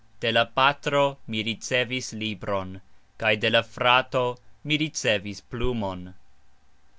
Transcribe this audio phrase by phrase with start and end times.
[0.19, 2.73] De la patro mi ricevis libron,
[3.19, 4.25] kaj de la frato
[4.63, 6.03] mi ricevis plumon.